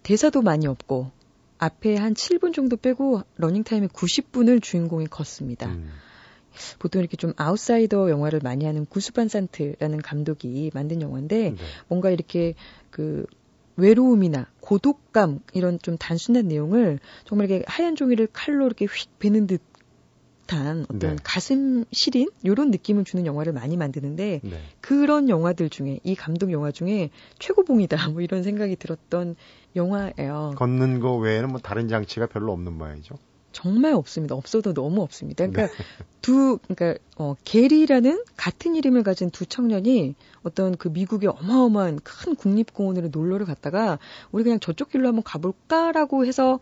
[0.03, 1.11] 대사도 많이 없고
[1.61, 5.67] 앞에 한 7분 정도 빼고 러닝타임의 90분을 주인공이 걷습니다.
[5.67, 5.91] 음.
[6.79, 11.55] 보통 이렇게 좀 아웃사이더 영화를 많이 하는 구스반 산트라는 감독이 만든 영화인데 네.
[11.87, 12.55] 뭔가 이렇게
[12.89, 13.25] 그
[13.77, 19.61] 외로움이나 고독감 이런 좀 단순한 내용을 정말 이렇게 하얀 종이를 칼로 이렇게 휙 베는 듯
[20.47, 21.15] 한 어떤 네.
[21.23, 24.61] 가슴 시린 이런 느낌을 주는 영화를 많이 만드는데 네.
[24.81, 29.35] 그런 영화들 중에 이 감독 영화 중에 최고봉이다 뭐 이런 생각이 들었던
[29.75, 30.53] 영화예요.
[30.57, 33.15] 걷는 거 외에는 뭐 다른 장치가 별로 없는 모양이죠.
[33.51, 34.35] 정말 없습니다.
[34.35, 35.47] 없어도 너무 없습니다.
[35.47, 35.83] 그러니까 네.
[36.21, 43.09] 두 그러니까 어 게리라는 같은 이름을 가진 두 청년이 어떤 그 미국의 어마어마한 큰 국립공원으로
[43.11, 43.99] 놀러를 갔다가
[44.31, 46.59] 우리 그냥 저쪽 길로 한번 가볼까라고 해서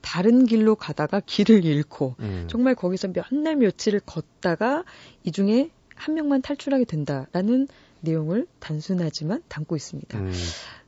[0.00, 2.46] 다른 길로 가다가 길을 잃고 음.
[2.48, 4.84] 정말 거기서 몇 날 며칠을 걷다가
[5.24, 7.68] 이 중에 한 명만 탈출하게 된다라는
[8.00, 10.18] 내용을 단순하지만 담고 있습니다.
[10.18, 10.32] 음.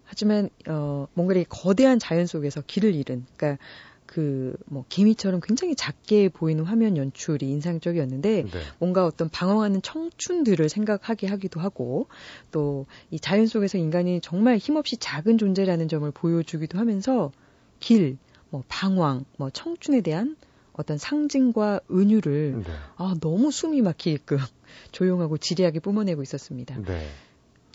[0.04, 3.62] 하지만 어 뭔가 이 거대한 자연 속에서 길을 잃은 그러니까
[4.06, 8.50] 그 뭐 개미처럼 굉장히 작게 보이는 화면 연출이 인상적이었는데 네.
[8.78, 12.08] 뭔가 어떤 방황하는 청춘들을 생각하게 하기도 하고
[12.50, 17.30] 또 이 자연 속에서 인간이 정말 힘없이 작은 존재라는 점을 보여주기도 하면서
[17.80, 18.18] 길,
[18.50, 20.36] 뭐 방황, 뭐 청춘에 대한
[20.72, 22.72] 어떤 상징과 은유를 네.
[22.96, 24.38] 아 너무 숨이 막히게끔
[24.92, 26.78] 조용하고 지리하게 뿜어내고 있었습니다.
[26.82, 27.08] 네.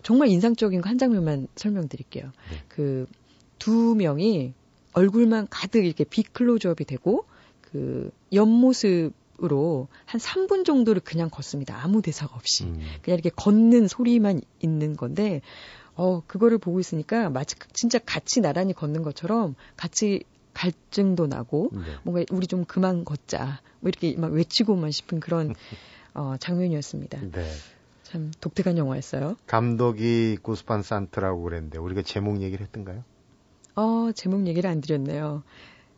[0.03, 2.25] 정말 인상적인 거 한 장면만 설명드릴게요.
[2.25, 2.63] 네.
[2.69, 4.53] 그두 명이
[4.93, 7.25] 얼굴만 가득 이렇게 비클로즈업이 되고
[7.61, 11.77] 그 옆모습으로 한 3분 정도를 그냥 걷습니다.
[11.83, 12.63] 아무 대사가 없이.
[12.65, 12.79] 음.
[13.01, 15.41] 그냥 이렇게 걷는 소리만 있는 건데
[15.95, 20.23] 어 그거를 보고 있으니까 마치 진짜 같이 나란히 걷는 것처럼 같이
[20.55, 21.81] 갈증도 나고 네.
[22.03, 25.53] 뭔가 우리 좀 그만 걷자 뭐 이렇게 막 외치고만 싶은 그런
[26.15, 27.19] 어 장면이었습니다.
[27.31, 27.51] 네.
[28.03, 29.35] 참 독특한 영화였어요.
[29.45, 33.03] 감독이 구스판 산트라고 그랬는데 우리가 제목 얘기를 했던가요?
[33.75, 35.43] 어, 제목 얘기를 안 드렸네요.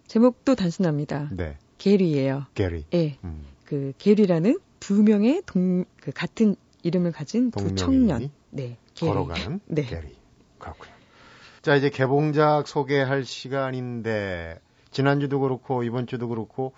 [0.07, 1.29] 제목도 단순합니다.
[1.31, 1.57] 네.
[1.77, 2.47] 게리예요.
[2.55, 2.85] 게리.
[2.93, 3.19] 예.
[3.23, 3.45] 음.
[3.65, 8.31] 그 게리라는 두 명의 동, 그 같은 이름을 가진 두 청년.
[8.49, 8.77] 네.
[8.95, 9.11] 게리.
[9.11, 9.83] 걸어가는 네.
[9.83, 10.15] 게리.
[10.57, 10.96] 그렇군요.
[11.61, 14.59] 자, 이제 개봉작 소개할 시간인데
[14.91, 16.73] 지난주도 그렇고 이번 주도 그렇고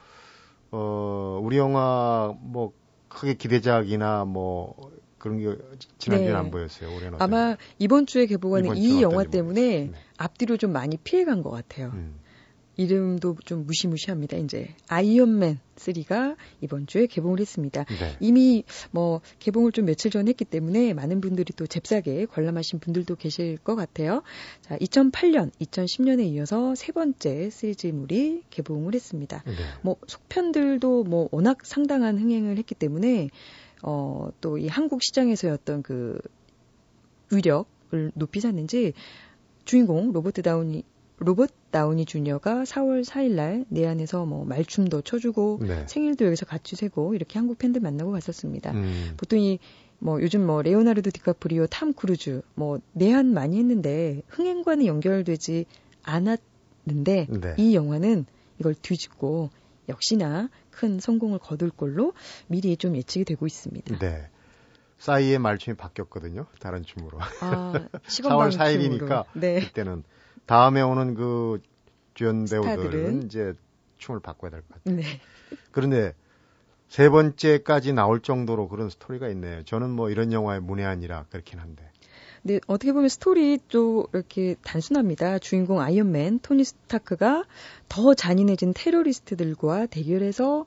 [0.72, 2.74] 어, 우리 영화 뭐
[3.08, 4.76] 크게 기대작이나 뭐
[5.18, 5.58] 그런 게
[5.98, 6.40] 지난주에는 네.
[6.40, 6.96] 안 보였어요.
[6.96, 9.92] 올해는 아마 이번 주에 개봉하는 이번 이 영화 때문에 네.
[10.18, 11.92] 앞뒤로 좀 많이 피해간 것 같아요.
[11.94, 12.20] 음.
[12.80, 14.38] 이름도 좀 무시무시합니다.
[14.38, 17.84] 이제 아이언맨 3가 이번 주에 개봉을 했습니다.
[17.84, 18.18] 네.
[18.22, 23.58] 이미 뭐 개봉을 좀 며칠 전에 했기 때문에 많은 분들이 또 잽싸게 관람하신 분들도 계실
[23.58, 24.24] 것 같아요.
[24.62, 29.44] 자, 2008년, 2010년에 이어서 세 번째 시리즈물이 개봉을 했습니다.
[29.46, 29.54] 네.
[29.82, 33.30] 뭐 속편들도 뭐 워낙 상당한 흥행을 했기 때문에
[33.84, 36.18] 어, 또 이 한국 시장에서의 어떤 그
[37.30, 38.94] 위력을 높이 샀는지
[39.66, 40.84] 주인공 로버트 다우니
[41.20, 45.86] 로버트 다우니 주니어가 4월 4일 날 내한해서 뭐 말춤도 춰주고 네.
[45.88, 48.72] 생일도 여기서 같이 세고 이렇게 한국 팬들 만나고 갔었습니다.
[48.72, 49.14] 음.
[49.18, 49.60] 보통 이
[50.00, 55.66] 뭐 요즘 뭐 레오나르도 디카프리오, 탐 크루즈 뭐 내한 많이 했는데 흥행과는 연결되지
[56.04, 57.56] 않았는데 네.
[57.58, 58.26] 이 영화는
[58.60, 59.50] 이걸 뒤집고
[59.90, 62.14] 역시나 큰 성공을 거둘 걸로
[62.48, 64.00] 미리 좀 예측이 되고 있습니다.
[64.00, 64.30] 네.
[65.00, 66.46] 싸이의 말춤이 바뀌었거든요.
[66.60, 67.20] 다른 춤으로.
[67.42, 69.60] 아, 4월 4일이니까 네.
[69.62, 70.04] 그때는
[70.46, 71.62] 다음에 오는 그
[72.14, 73.54] 주연 배우들은 이제
[73.98, 74.96] 춤을 바꿔야 될 것 같아요.
[74.98, 75.04] 네.
[75.72, 76.14] 그런데
[76.88, 79.64] 세 번째까지 나올 정도로 그런 스토리가 있네요.
[79.64, 81.84] 저는 뭐 이런 영화의 문외한이라 그렇긴 한데.
[82.42, 85.40] 네, 어떻게 보면 스토리도 이렇게 단순합니다.
[85.40, 87.44] 주인공 아이언맨 토니 스타크가
[87.90, 90.66] 더 잔인해진 테러리스트들과 대결해서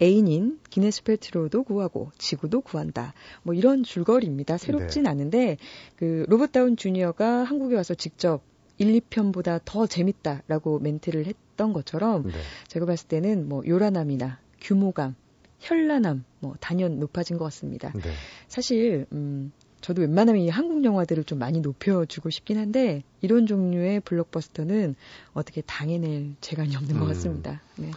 [0.00, 3.14] 애인인 기네스 펠트로도 구하고 지구도 구한다.
[3.44, 4.58] 뭐 이런 줄거리입니다.
[4.58, 5.10] 새롭진 네.
[5.10, 5.56] 않은데
[5.96, 8.42] 그 로봇 다운 주니어가 한국에 와서 직접
[8.82, 12.32] 1, 2편보다 더 재밌다라고 멘트를 했던 것처럼 네.
[12.68, 15.14] 제가 봤을 때는 뭐 요란함이나 규모감,
[15.60, 17.92] 현란함 뭐 단연 높아진 것 같습니다.
[17.94, 18.10] 네.
[18.48, 24.94] 사실 음 저도 웬만하면 이 한국 영화들을 좀 많이 높여주고 싶긴 한데 이런 종류의 블록버스터는
[25.32, 27.08] 어떻게 당해낼 재간이 없는 것 음.
[27.08, 27.62] 같습니다.
[27.76, 27.90] 네.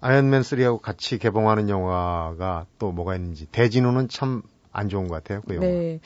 [0.00, 4.42] 아이언맨 3하고 같이 개봉하는 영화가 또 뭐가 있는지 대진운은 참
[4.76, 5.40] 안 좋은 것 같아요.
[5.46, 5.66] 그 영화.
[5.66, 6.00] 네.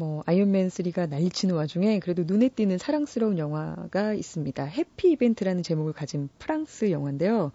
[0.00, 4.64] 뭐 아이언맨 3가 난리치는 와중에 그래도 눈에 띄는 사랑스러운 영화가 있습니다.
[4.64, 7.52] Happy Event라는 제목을 가진 프랑스 영화인데요.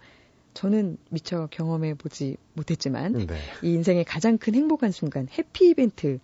[0.54, 3.36] 저는 미처 경험해 보지 못했지만 네.
[3.64, 6.20] 이 인생의 가장 큰 행복한 순간 Happy Event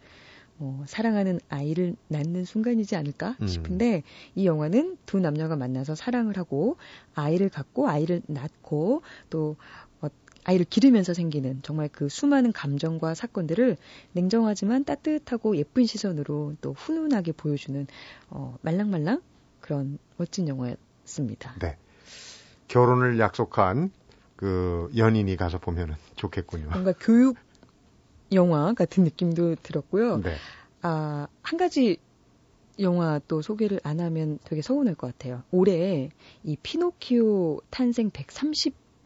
[0.59, 3.49] 뭐 사랑하는 아이를 낳는 순간이지 않을까 음.
[3.49, 4.03] 싶은데 음.
[4.37, 6.77] 이 영화는 두 남녀가 만나서 사랑을 하고
[7.17, 9.57] 아이를 갖고 아이를 낳고 또
[10.45, 13.77] 아이를 기르면서 생기는 정말 그 수많은 감정과 사건들을
[14.13, 17.87] 냉정하지만 따뜻하고 예쁜 시선으로 또 훈훈하게 보여주는
[18.29, 19.23] 어, 말랑말랑
[19.61, 21.55] 그런 멋진 영화였습니다.
[21.61, 21.77] 네.
[22.69, 23.93] 결혼을 약속한
[24.37, 26.71] 그 연인이 가서 보면은 좋겠군요.
[26.71, 27.37] 뭔가 교육
[28.33, 30.23] 영화 같은 느낌도 들었고요.
[30.23, 30.35] 네.
[30.81, 31.99] 아, 한 가지
[32.81, 35.43] 영화 또 소개를 안 하면 되게 서운할 것 같아요.
[35.51, 36.11] 올해
[36.43, 38.11] 이 피노키오 탄생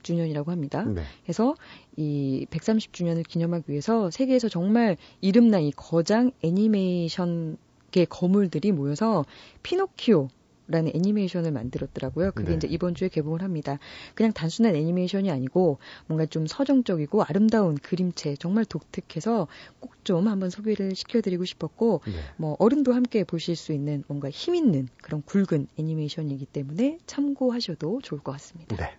[0.06, 0.84] 130 주년이라고 합니다.
[0.84, 1.02] 네.
[1.24, 1.54] 그래서
[1.96, 9.24] 이 130주년을 기념하기 위해서 세계에서 정말 이름난 이 거장 애니메이션계 거물들이 모여서
[9.62, 10.28] 피노키오
[10.68, 12.32] 라는 애니메이션을 만들었더라고요.
[12.32, 12.56] 그게 네.
[12.56, 13.78] 이제 이번 주에 개봉을 합니다.
[14.16, 19.46] 그냥 단순한 애니메이션이 아니고 뭔가 좀 서정적이고 아름다운 그림체 정말 독특해서
[19.78, 22.12] 꼭 좀 한번 소개를 시켜드리고 싶었고 네.
[22.36, 28.20] 뭐 어른도 함께 보실 수 있는 뭔가 힘 있는 그런 굵은 애니메이션이기 때문에 참고하셔도 좋을
[28.22, 28.76] 것 같습니다.
[28.76, 28.96] 네.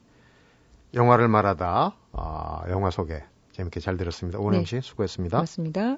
[0.93, 4.39] 영화를 말하다 아, 영화 소개 재밌게 잘 들었습니다.
[4.39, 4.65] 오은영 네.
[4.65, 5.37] 씨 수고했습니다.
[5.37, 5.97] 고맙습니다.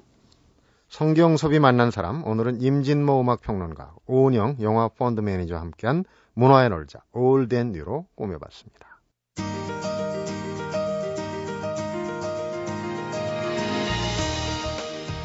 [0.88, 8.06] 성경섭이 만난 사람 오늘은 임진모 음악평론가 오은영 영화 펀드 매니저와 함께한 문화의 놀자 올덴 뉴로
[8.16, 8.88] 꾸며봤습니다.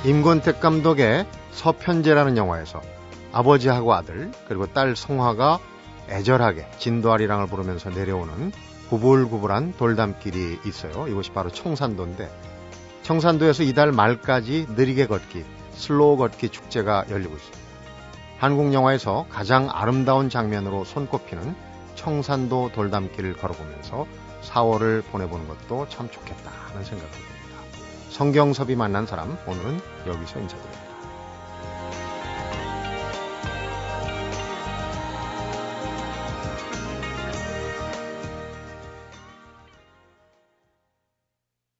[0.05, 2.79] 임권택 감독의 서편제라는 영화에서
[3.31, 5.57] 아버지하고 아들 그리고 딸 송화가
[6.09, 8.51] 애절하게 진도아리랑을 부르면서 내려오는
[8.89, 11.07] 구불구불한 돌담길이 있어요.
[11.07, 12.29] 이곳이 바로 청산도인데
[13.03, 17.65] 청산도에서 이달 말까지 느리게 걷기, slow 걷기 축제가 열리고 있습니다.
[18.39, 21.55] 한국 영화에서 가장 아름다운 장면으로 손꼽히는
[21.95, 24.05] 청산도 돌담길을 걸어보면서
[24.43, 27.35] 4월을 보내보는 것도 참 좋겠다 하는 생각이 듭니다.
[28.09, 30.84] 성경섭이 만난 사람 오늘은 여기서 인사드립니다.